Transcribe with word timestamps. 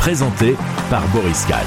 Présenté 0.00 0.56
par 0.88 1.06
Boris 1.08 1.44
Kahl. 1.44 1.66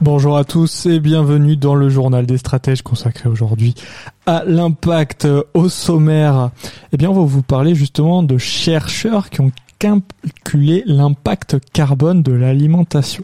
Bonjour 0.00 0.38
à 0.38 0.44
tous 0.44 0.86
et 0.86 0.98
bienvenue 0.98 1.58
dans 1.58 1.74
le 1.74 1.90
journal 1.90 2.24
des 2.24 2.38
stratèges 2.38 2.80
consacré 2.80 3.28
aujourd'hui 3.28 3.74
à 4.24 4.44
l'impact 4.46 5.28
au 5.52 5.68
sommaire. 5.68 6.48
Eh 6.92 6.96
bien, 6.96 7.10
on 7.10 7.12
va 7.12 7.20
vous 7.20 7.42
parler 7.42 7.74
justement 7.74 8.22
de 8.22 8.38
chercheurs 8.38 9.28
qui 9.28 9.42
ont 9.42 9.52
calculé 9.78 10.84
l'impact 10.86 11.58
carbone 11.74 12.22
de 12.22 12.32
l'alimentation. 12.32 13.22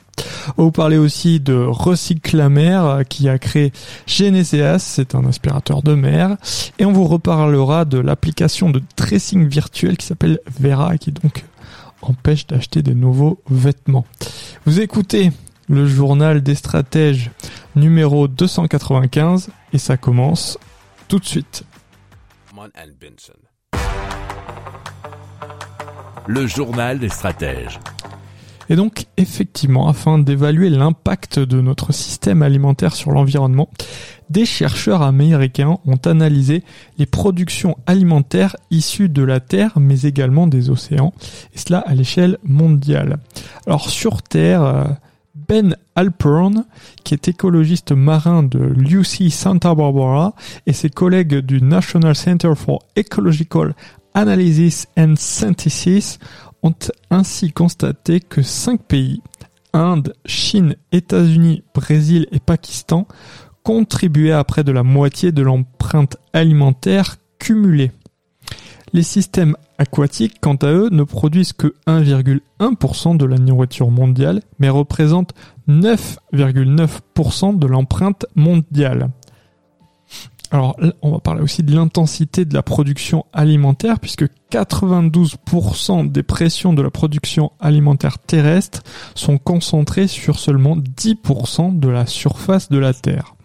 On 0.59 0.71
parler 0.71 0.99
aussi 0.99 1.41
de 1.41 1.55
Recyclamer 1.55 3.05
qui 3.09 3.31
a 3.31 3.39
créé 3.39 3.73
Geneseas, 4.07 4.81
c'est 4.81 5.15
un 5.15 5.25
aspirateur 5.25 5.83
de 5.83 5.95
mer. 5.95 6.37
Et 6.79 6.85
on 6.85 6.93
vous 6.93 7.07
reparlera 7.07 7.87
de 7.87 7.99
l'application 7.99 8.69
de 8.69 8.83
tracing 8.97 9.49
virtuel 9.49 9.97
qui 9.97 10.05
s'appelle 10.05 10.41
Vera 10.61 10.99
qui 10.99 11.11
donc 11.11 11.47
empêche 12.03 12.47
d'acheter 12.47 12.83
des 12.83 12.95
nouveaux 12.95 13.41
vêtements. 13.49 14.05
Vous 14.65 14.81
écoutez 14.81 15.33
le 15.69 15.87
journal 15.87 16.43
des 16.43 16.55
stratèges 16.55 17.31
numéro 17.75 18.29
295 18.29 19.51
et 19.73 19.79
ça 19.79 19.97
commence 19.97 20.59
tout 21.09 21.19
de 21.19 21.25
suite. 21.25 21.65
Le 26.27 26.47
journal 26.47 26.99
des 26.99 27.09
stratèges. 27.09 27.79
Et 28.69 28.75
donc, 28.75 29.07
effectivement, 29.17 29.89
afin 29.89 30.19
d'évaluer 30.19 30.71
l'impact 30.71 31.39
de 31.39 31.61
notre 31.61 31.93
système 31.93 32.43
alimentaire 32.43 32.95
sur 32.95 33.13
l'environnement, 33.13 33.69
des 34.31 34.47
chercheurs 34.47 35.03
américains 35.03 35.79
ont 35.87 36.01
analysé 36.05 36.63
les 36.99 37.07
productions 37.07 37.77
alimentaires 37.87 38.57
issues 38.71 39.09
de 39.09 39.23
la 39.23 39.41
Terre, 39.41 39.79
mais 39.79 40.03
également 40.03 40.47
des 40.47 40.71
océans, 40.71 41.13
et 41.55 41.59
cela 41.59 41.79
à 41.79 41.95
l'échelle 41.95 42.39
mondiale. 42.43 43.19
Alors, 43.67 43.89
sur 43.89 44.23
Terre, 44.23 44.63
euh, 44.63 44.85
Ben 45.49 45.77
Alpern, 45.95 46.65
qui 47.05 47.15
est 47.15 47.29
écologiste 47.29 47.93
marin 47.93 48.43
de 48.43 48.59
l'UC 48.59 49.31
Santa 49.31 49.75
Barbara, 49.75 50.35
et 50.67 50.73
ses 50.73 50.91
collègues 50.91 51.37
du 51.39 51.63
National 51.63 52.17
Center 52.17 52.53
for 52.57 52.83
Ecological 52.97 53.75
Analysis 54.15 54.87
and 54.97 55.15
Synthesis 55.17 56.19
ont 56.63 56.75
ainsi 57.11 57.53
constaté 57.53 58.21
que 58.21 58.43
cinq 58.43 58.83
pays, 58.83 59.21
Inde, 59.73 60.15
Chine, 60.25 60.75
États-Unis, 60.91 61.63
Brésil 61.75 62.27
et 62.33 62.41
Pakistan, 62.41 63.07
contribuaient 63.67 64.31
à 64.31 64.45
près 64.45 64.63
de 64.63 64.71
la 64.71 64.85
moitié 64.85 65.33
de 65.33 65.43
l'empreinte 65.43 66.19
alimentaire 66.33 67.17
cumulée. 67.41 67.91
Les 68.93 69.03
systèmes 69.03 69.57
aquatiques, 69.77 70.37
quant 70.41 70.55
à 70.55 70.69
eux, 70.69 70.89
ne 70.93 71.03
produisent 71.03 71.53
que 71.53 71.75
1,1% 71.89 73.17
de 73.17 73.25
la 73.25 73.39
nourriture 73.39 73.91
mondiale, 73.91 74.41
mais 74.61 74.69
représentent 74.69 75.35
9,9% 75.69 77.59
de 77.59 77.67
l'empreinte 77.67 78.27
mondiale. 78.37 79.11
Alors, 80.53 80.77
on 81.03 81.11
va 81.11 81.19
parler 81.19 81.43
aussi 81.43 81.65
de 81.65 81.75
l'intensité 81.75 82.45
de 82.45 82.55
la 82.55 82.63
production 82.63 83.27
alimentaire, 83.33 83.99
puisque 83.99 84.27
92% 84.53 86.13
des 86.13 86.23
pressions 86.23 86.73
de 86.73 86.83
la 86.83 86.91
production 86.91 87.51
alimentaire 87.59 88.21
terrestre 88.21 88.85
sont 89.17 89.39
concentrées 89.39 90.07
sur 90.07 90.39
seulement 90.39 90.77
10% 90.77 91.81
de 91.81 91.89
la 91.89 92.07
surface 92.07 92.69
de 92.69 92.79
la 92.79 92.95
Terre. 92.95 93.36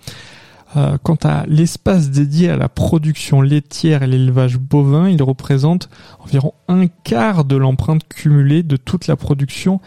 Euh, 0.78 0.98
quant 1.04 1.18
à 1.24 1.46
l'espace 1.48 2.12
dédié 2.12 2.50
à 2.50 2.58
la 2.58 2.70
production 2.70 3.42
laitière 3.42 4.04
et 4.04 4.08
l'élevage 4.08 4.58
bovin, 4.58 5.10
il 5.10 5.22
représente 5.22 5.90
environ 6.20 6.54
un 6.68 6.88
quart 6.88 7.44
de 7.44 7.58
l'empreinte 7.58 8.08
cumulée 8.08 8.64
de 8.64 8.78
toute 8.78 9.08
la 9.08 9.16
production 9.16 9.82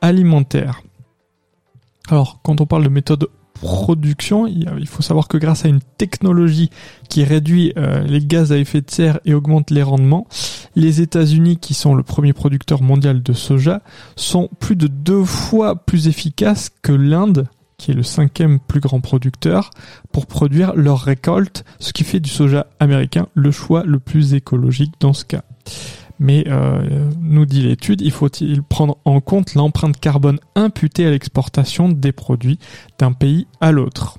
alimentaire. 0.00 0.82
Alors, 2.08 2.40
quand 2.42 2.60
on 2.60 2.66
parle 2.66 2.84
de 2.84 2.88
méthode 2.88 3.28
production, 3.60 4.46
il 4.46 4.86
faut 4.86 5.02
savoir 5.02 5.28
que 5.28 5.36
grâce 5.36 5.66
à 5.66 5.68
une 5.68 5.80
technologie 5.98 6.70
qui 7.10 7.24
réduit 7.24 7.74
euh, 7.76 8.00
les 8.00 8.24
gaz 8.24 8.52
à 8.52 8.56
effet 8.56 8.80
de 8.80 8.90
serre 8.90 9.20
et 9.26 9.34
augmente 9.34 9.70
les 9.70 9.82
rendements, 9.82 10.26
les 10.76 11.02
États-Unis, 11.02 11.58
qui 11.58 11.74
sont 11.74 11.94
le 11.94 12.02
premier 12.02 12.32
producteur 12.32 12.82
mondial 12.82 13.22
de 13.22 13.32
soja, 13.34 13.82
sont 14.16 14.48
plus 14.60 14.76
de 14.76 14.86
deux 14.86 15.24
fois 15.24 15.76
plus 15.76 16.08
efficaces 16.08 16.70
que 16.82 16.92
l'Inde, 16.92 17.48
qui 17.80 17.90
est 17.90 17.94
le 17.94 18.02
cinquième 18.02 18.60
plus 18.60 18.80
grand 18.80 19.00
producteur, 19.00 19.70
pour 20.12 20.26
produire 20.26 20.74
leur 20.76 21.00
récolte, 21.00 21.64
ce 21.78 21.94
qui 21.94 22.04
fait 22.04 22.20
du 22.20 22.28
soja 22.28 22.66
américain 22.78 23.26
le 23.34 23.50
choix 23.50 23.84
le 23.84 23.98
plus 23.98 24.34
écologique 24.34 24.92
dans 25.00 25.14
ce 25.14 25.24
cas. 25.24 25.42
Mais, 26.18 26.44
euh, 26.48 27.10
nous 27.18 27.46
dit 27.46 27.62
l'étude, 27.62 28.02
il 28.02 28.10
faut-il 28.10 28.62
prendre 28.62 28.98
en 29.06 29.22
compte 29.22 29.54
l'empreinte 29.54 29.98
carbone 29.98 30.38
imputée 30.54 31.06
à 31.06 31.10
l'exportation 31.10 31.88
des 31.88 32.12
produits 32.12 32.58
d'un 32.98 33.12
pays 33.12 33.46
à 33.62 33.72
l'autre? 33.72 34.18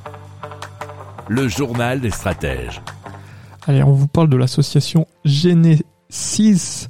Le 1.33 1.47
journal 1.47 2.01
des 2.01 2.09
stratèges. 2.09 2.81
Allez, 3.65 3.81
on 3.83 3.93
vous 3.93 4.09
parle 4.09 4.27
de 4.27 4.35
l'association 4.35 5.07
Genesis 5.23 6.89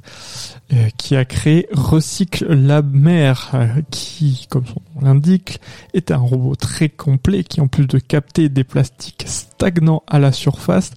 euh, 0.72 0.88
qui 0.98 1.14
a 1.14 1.24
créé 1.24 1.68
Recycle 1.70 2.52
la 2.52 2.82
mer, 2.82 3.52
euh, 3.54 3.68
qui, 3.92 4.48
comme 4.50 4.66
son 4.66 4.82
nom 4.96 5.06
l'indique, 5.06 5.60
est 5.94 6.10
un 6.10 6.16
robot 6.16 6.56
très 6.56 6.88
complet 6.88 7.44
qui, 7.44 7.60
en 7.60 7.68
plus 7.68 7.86
de 7.86 8.00
capter 8.00 8.48
des 8.48 8.64
plastiques 8.64 9.22
stagnants 9.28 10.02
à 10.08 10.18
la 10.18 10.32
surface, 10.32 10.90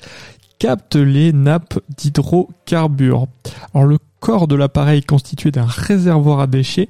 capte 0.57 0.95
les 0.95 1.31
nappes 1.31 1.77
d'hydrocarbures. 1.97 3.27
Alors 3.75 3.85
le 3.85 3.99
corps 4.21 4.47
de 4.47 4.55
l'appareil 4.55 4.97
est 4.97 5.05
constitué 5.05 5.51
d'un 5.51 5.67
réservoir 5.67 6.39
à 6.39 6.47
déchets 6.47 6.89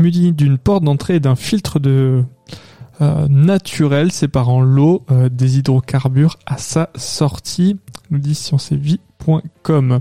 muni 0.00 0.32
d'une 0.32 0.58
porte 0.58 0.82
d'entrée 0.82 1.14
et 1.14 1.20
d'un 1.20 1.36
filtre 1.36 1.78
de 1.78 2.24
euh, 3.00 3.26
naturel 3.28 4.12
séparant 4.12 4.60
l'eau 4.60 5.04
euh, 5.10 5.28
des 5.30 5.58
hydrocarbures 5.58 6.38
à 6.44 6.58
sa 6.58 6.90
sortie, 6.94 7.78
nous 8.10 8.18
dit 8.18 8.34
sciencevie.com. 8.34 10.00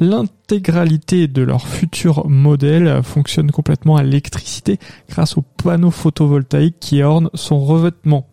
L'intégralité 0.00 1.28
de 1.28 1.42
leur 1.42 1.66
futur 1.66 2.28
modèle 2.28 2.88
euh, 2.88 3.02
fonctionne 3.02 3.50
complètement 3.50 3.96
à 3.96 4.02
l'électricité 4.02 4.78
grâce 5.08 5.38
aux 5.38 5.42
panneaux 5.42 5.90
photovoltaïques 5.90 6.78
qui 6.78 7.02
ornent 7.02 7.30
son 7.32 7.58
revêtement. 7.58 8.26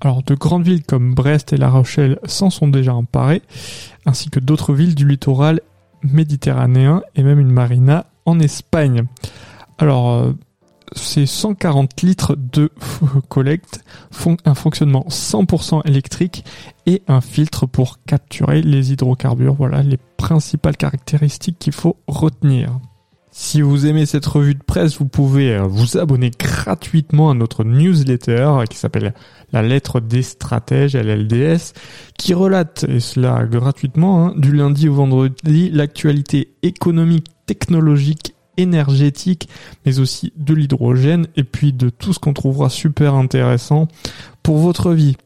Alors 0.00 0.22
de 0.22 0.34
grandes 0.34 0.64
villes 0.64 0.84
comme 0.84 1.14
Brest 1.14 1.52
et 1.52 1.58
La 1.58 1.68
Rochelle 1.68 2.18
s'en 2.24 2.48
sont 2.48 2.68
déjà 2.68 2.94
emparées, 2.94 3.42
ainsi 4.06 4.30
que 4.30 4.40
d'autres 4.40 4.72
villes 4.72 4.94
du 4.94 5.06
littoral 5.06 5.60
méditerranéen 6.02 7.02
et 7.14 7.22
même 7.22 7.38
une 7.38 7.52
marina 7.52 8.06
en 8.24 8.40
Espagne. 8.40 9.04
Alors 9.78 10.32
c'est 10.94 11.26
140 11.26 12.02
litres 12.02 12.36
de 12.36 12.70
collecte, 13.28 13.80
fon- 14.10 14.36
un 14.44 14.54
fonctionnement 14.54 15.04
100% 15.08 15.86
électrique 15.86 16.44
et 16.86 17.02
un 17.08 17.20
filtre 17.20 17.66
pour 17.66 17.98
capturer 18.06 18.62
les 18.62 18.92
hydrocarbures. 18.92 19.54
Voilà 19.54 19.82
les 19.82 19.98
principales 20.16 20.76
caractéristiques 20.76 21.58
qu'il 21.58 21.72
faut 21.72 21.96
retenir. 22.06 22.78
Si 23.38 23.60
vous 23.60 23.84
aimez 23.84 24.06
cette 24.06 24.24
revue 24.24 24.54
de 24.54 24.62
presse, 24.62 24.96
vous 24.98 25.04
pouvez 25.04 25.54
euh, 25.54 25.64
vous 25.64 25.98
abonner 25.98 26.30
gratuitement 26.30 27.30
à 27.30 27.34
notre 27.34 27.64
newsletter 27.64 28.60
qui 28.70 28.78
s'appelle 28.78 29.12
La 29.52 29.60
lettre 29.60 30.00
des 30.00 30.22
stratèges, 30.22 30.96
LLDS, 30.96 31.74
qui 32.16 32.32
relate, 32.32 32.86
et 32.88 32.98
cela 32.98 33.44
gratuitement, 33.44 34.28
hein, 34.28 34.34
du 34.38 34.52
lundi 34.52 34.88
au 34.88 34.94
vendredi, 34.94 35.68
l'actualité 35.70 36.54
économique, 36.62 37.26
technologique, 37.44 38.34
énergétique, 38.56 39.48
mais 39.84 39.98
aussi 39.98 40.32
de 40.36 40.54
l'hydrogène 40.54 41.26
et 41.36 41.44
puis 41.44 41.72
de 41.72 41.88
tout 41.88 42.12
ce 42.12 42.18
qu'on 42.18 42.32
trouvera 42.32 42.68
super 42.68 43.14
intéressant 43.14 43.88
pour 44.42 44.58
votre 44.58 44.92
vie. 44.92 45.16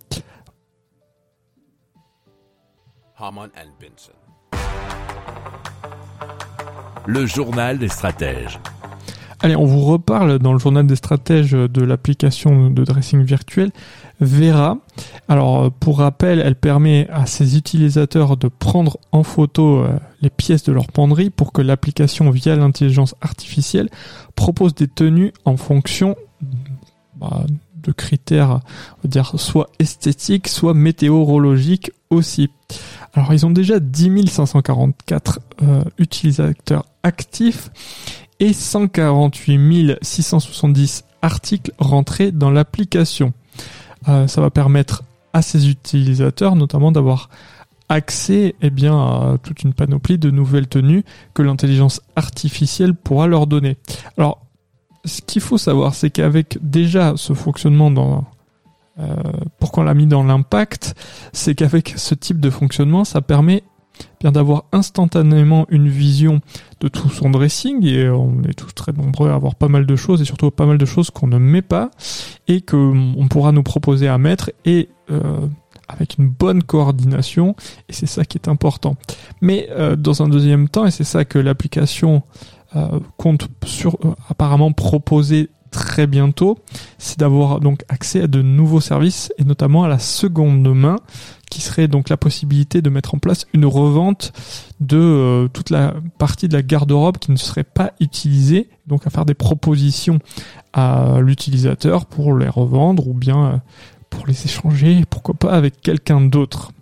Le 7.07 7.27
journal 7.27 7.79
des 7.79 7.89
stratèges. 7.89 8.59
Allez, 9.43 9.57
on 9.57 9.65
vous 9.65 9.81
reparle 9.81 10.39
dans 10.39 10.53
le 10.53 10.59
journal 10.59 10.87
des 10.87 10.97
stratèges 10.97 11.53
de 11.53 11.83
l'application 11.83 12.69
de 12.69 12.85
dressing 12.85 13.25
virtuel 13.25 13.71
Vera. 14.21 14.77
Alors, 15.29 15.73
pour 15.73 16.01
rappel, 16.01 16.41
elle 16.41 16.57
permet 16.57 17.09
à 17.09 17.25
ses 17.25 17.57
utilisateurs 17.57 18.37
de 18.37 18.49
prendre 18.49 18.99
en 19.13 19.23
photo 19.23 19.79
euh, 19.79 19.99
les 20.21 20.29
pièces 20.29 20.65
de 20.65 20.73
leur 20.73 20.89
penderie 20.89 21.31
pour 21.31 21.53
que 21.53 21.63
l'application, 21.63 22.31
via 22.31 22.55
l'intelligence 22.55 23.15
artificielle, 23.23 23.89
propose 24.37 24.75
des 24.75 24.89
tenues 24.89 25.33
en 25.47 25.57
fonction 25.57 26.17
bah, 27.17 27.45
de 27.83 27.93
critères, 27.93 28.61
on 28.99 29.03
va 29.05 29.09
dire, 29.09 29.33
soit 29.41 29.71
esthétiques, 29.79 30.49
soit 30.49 30.75
météorologiques 30.75 31.93
aussi. 32.11 32.51
Alors, 33.15 33.33
ils 33.33 33.47
ont 33.47 33.51
déjà 33.51 33.81
10 33.81 34.27
544 34.29 35.41
euh, 35.63 35.85
utilisateurs 35.99 36.85
actifs 37.03 37.71
et 38.39 38.53
148 38.53 39.99
670 40.03 41.05
articles 41.23 41.73
rentrés 41.79 42.33
dans 42.33 42.51
l'application. 42.51 43.33
Euh, 44.09 44.27
ça 44.27 44.41
va 44.41 44.51
permettre 44.51 45.03
à 45.33 45.43
ces 45.43 45.69
utilisateurs 45.69 46.57
notamment 46.57 46.93
d'avoir 46.93 47.29
accès 47.89 48.55
eh 48.63 48.71
bien, 48.71 48.97
à 48.97 49.39
toute 49.43 49.63
une 49.63 49.75
panoplie 49.75 50.17
de 50.17 50.31
nouvelles 50.31 50.69
tenues 50.69 51.05
que 51.35 51.43
l'intelligence 51.43 52.01
artificielle 52.17 52.95
pourra 52.95 53.27
leur 53.27 53.47
donner. 53.47 53.77
Alors, 54.17 54.47
ce 55.05 55.21
qu'il 55.21 55.43
faut 55.43 55.59
savoir, 55.59 55.95
c'est 55.95 56.11
qu'avec 56.11 56.59
déjà 56.63 57.15
ce 57.17 57.33
fonctionnement 57.35 57.91
dans... 57.91 58.25
Euh, 58.99 59.15
pourquoi 59.59 59.83
on 59.83 59.87
l'a 59.87 59.95
mis 59.95 60.07
dans 60.07 60.25
l'impact 60.25 60.95
C'est 61.33 61.55
qu'avec 61.55 61.95
ce 61.97 62.15
type 62.15 62.41
de 62.41 62.51
fonctionnement, 62.51 63.05
ça 63.05 63.21
permet 63.21 63.63
bien 64.19 64.33
d'avoir 64.33 64.65
instantanément 64.73 65.67
une 65.69 65.89
vision 65.89 66.41
de 66.81 66.89
tout 66.89 67.11
son 67.11 67.31
dressing 67.31 67.85
et 67.85 68.09
on 68.09 68.43
est 68.45 68.55
tous 68.55 68.73
très 68.73 68.93
nombreux 68.93 69.29
à 69.29 69.35
avoir 69.35 69.55
pas 69.55 69.69
mal 69.69 69.85
de 69.85 69.97
choses 69.97 70.23
et 70.23 70.25
surtout 70.25 70.51
pas 70.51 70.65
mal 70.65 70.79
de 70.79 70.87
choses 70.87 71.11
qu'on 71.11 71.27
ne 71.27 71.39
met 71.39 71.61
pas 71.61 71.91
et 72.49 72.63
que 72.63 72.77
on 72.77 73.29
pourra 73.29 73.53
nous 73.53 73.63
proposer 73.63 74.09
à 74.09 74.17
mettre 74.17 74.51
et 74.65 74.89
euh, 75.11 75.47
avec 75.87 76.17
une 76.19 76.29
bonne 76.29 76.63
coordination 76.63 77.55
et 77.91 77.93
c'est 77.93 78.07
ça 78.07 78.25
qui 78.25 78.39
est 78.39 78.49
important. 78.49 78.97
Mais 79.43 79.69
euh, 79.71 79.97
dans 79.97 80.23
un 80.23 80.29
deuxième 80.29 80.71
temps 80.71 80.87
et 80.87 80.91
c'est 80.91 81.05
ça 81.05 81.25
que 81.25 81.39
l'application 81.39 82.23
compte 83.17 83.49
sur 83.65 83.99
apparemment 84.29 84.71
proposer 84.71 85.51
très 85.71 86.07
bientôt, 86.07 86.59
c'est 86.99 87.19
d'avoir 87.19 87.61
donc 87.61 87.85
accès 87.89 88.23
à 88.23 88.27
de 88.27 88.43
nouveaux 88.43 88.81
services 88.81 89.33
et 89.39 89.45
notamment 89.45 89.85
à 89.85 89.89
la 89.89 89.99
seconde 89.99 90.69
main 90.75 90.97
qui 91.51 91.61
serait 91.61 91.89
donc 91.89 92.09
la 92.09 92.17
possibilité 92.17 92.81
de 92.81 92.91
mettre 92.91 93.15
en 93.15 93.19
place 93.19 93.47
une 93.53 93.67
revente 93.67 94.33
de 94.79 94.97
euh, 94.97 95.49
toute 95.49 95.71
la 95.71 95.95
partie 96.19 96.49
de 96.49 96.55
la 96.55 96.63
garde-robe 96.63 97.19
qui 97.19 97.33
ne 97.33 97.37
serait 97.37 97.65
pas 97.65 97.93
utilisée, 98.01 98.69
donc 98.87 99.07
à 99.07 99.11
faire 99.11 99.27
des 99.27 99.35
propositions 99.35 100.21
à 100.73 101.19
l'utilisateur 101.21 102.07
pour 102.07 102.35
les 102.37 102.49
revendre 102.49 103.09
ou 103.09 103.15
bien 103.15 103.47
euh, 103.47 103.57
pour 104.11 104.27
les 104.27 104.45
échanger, 104.45 105.05
pourquoi 105.11 105.35
pas 105.35 105.53
avec 105.53 105.81
quelqu'un 105.81 106.21
d'autre. 106.21 106.73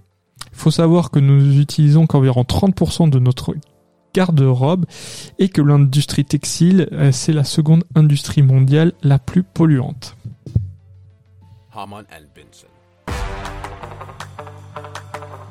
Il 0.52 0.58
faut 0.58 0.70
savoir 0.70 1.10
que 1.10 1.18
nous 1.18 1.58
utilisons 1.60 2.06
qu'environ 2.06 2.42
30% 2.42 3.10
de 3.10 3.18
notre 3.18 3.54
garde-robe 4.14 4.86
et 5.38 5.48
que 5.48 5.62
l'industrie 5.62 6.24
textile, 6.24 6.88
euh, 6.92 7.12
c'est 7.12 7.32
la 7.32 7.44
seconde 7.44 7.84
industrie 7.94 8.42
mondiale 8.42 8.92
la 9.02 9.18
plus 9.18 9.42
polluante. 9.42 10.16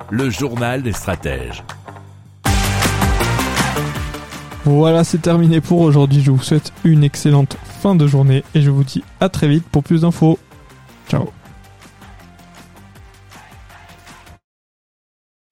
Le 0.09 0.29
journal 0.29 0.83
des 0.83 0.93
stratèges. 0.93 1.63
Voilà, 4.65 5.05
c'est 5.05 5.21
terminé 5.21 5.61
pour 5.61 5.79
aujourd'hui. 5.79 6.21
Je 6.21 6.31
vous 6.31 6.43
souhaite 6.43 6.73
une 6.83 7.05
excellente 7.05 7.55
fin 7.63 7.95
de 7.95 8.05
journée 8.05 8.43
et 8.53 8.61
je 8.61 8.69
vous 8.69 8.83
dis 8.83 9.01
à 9.21 9.29
très 9.29 9.47
vite 9.47 9.63
pour 9.63 9.81
plus 9.81 10.01
d'infos. 10.01 10.37
Ciao. 11.07 11.29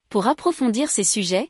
Pour 0.10 0.28
approfondir 0.28 0.90
ces 0.90 1.06
sujets, 1.06 1.50